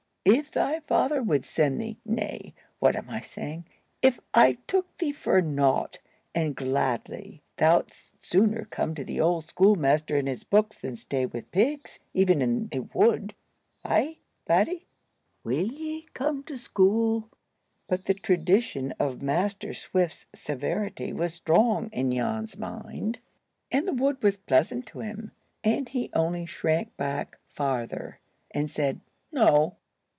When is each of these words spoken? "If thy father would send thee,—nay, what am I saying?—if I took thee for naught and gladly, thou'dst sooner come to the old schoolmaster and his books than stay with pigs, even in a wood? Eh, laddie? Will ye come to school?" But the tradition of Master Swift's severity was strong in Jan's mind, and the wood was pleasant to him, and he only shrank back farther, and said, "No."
"If 0.23 0.51
thy 0.51 0.81
father 0.81 1.23
would 1.23 1.45
send 1.45 1.81
thee,—nay, 1.81 2.53
what 2.77 2.95
am 2.95 3.09
I 3.09 3.21
saying?—if 3.21 4.19
I 4.35 4.59
took 4.67 4.95
thee 4.99 5.11
for 5.13 5.41
naught 5.41 5.97
and 6.35 6.55
gladly, 6.55 7.41
thou'dst 7.57 8.11
sooner 8.21 8.65
come 8.65 8.93
to 8.93 9.03
the 9.03 9.19
old 9.19 9.45
schoolmaster 9.45 10.15
and 10.15 10.27
his 10.27 10.43
books 10.43 10.77
than 10.77 10.95
stay 10.95 11.25
with 11.25 11.51
pigs, 11.51 11.97
even 12.13 12.39
in 12.39 12.69
a 12.71 12.81
wood? 12.81 13.33
Eh, 13.83 14.13
laddie? 14.47 14.85
Will 15.43 15.65
ye 15.65 16.03
come 16.13 16.43
to 16.43 16.55
school?" 16.55 17.27
But 17.87 18.03
the 18.03 18.13
tradition 18.13 18.93
of 18.99 19.23
Master 19.23 19.73
Swift's 19.73 20.27
severity 20.35 21.11
was 21.13 21.33
strong 21.33 21.89
in 21.91 22.11
Jan's 22.11 22.59
mind, 22.59 23.17
and 23.71 23.87
the 23.87 23.93
wood 23.93 24.21
was 24.21 24.37
pleasant 24.37 24.85
to 24.87 24.99
him, 24.99 25.31
and 25.63 25.89
he 25.89 26.11
only 26.13 26.45
shrank 26.45 26.95
back 26.95 27.39
farther, 27.47 28.19
and 28.51 28.69
said, 28.69 28.99
"No." 29.31 29.77